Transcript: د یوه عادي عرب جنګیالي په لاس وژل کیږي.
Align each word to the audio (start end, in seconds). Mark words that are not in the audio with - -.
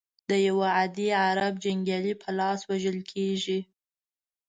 د 0.29 0.31
یوه 0.47 0.67
عادي 0.77 1.07
عرب 1.25 1.53
جنګیالي 1.63 2.13
په 2.21 2.29
لاس 2.39 2.59
وژل 2.69 2.99
کیږي. 3.11 3.59